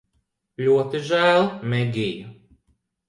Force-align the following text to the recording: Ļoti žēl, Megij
Ļoti 0.69 1.01
žēl, 1.09 1.45
Megij 1.75 2.17